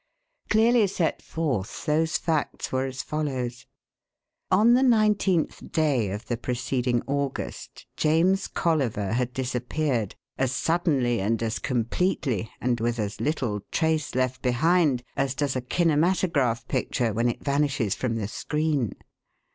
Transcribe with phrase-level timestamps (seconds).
[0.49, 3.67] Clearly set forth, those facts were as follows:
[4.49, 11.43] On the nineteenth day of the preceding August, James Colliver had disappeared, as suddenly and
[11.43, 17.29] as completely and with as little trace left behind as does a kinematograph picture when
[17.29, 18.93] it vanishes from the screen.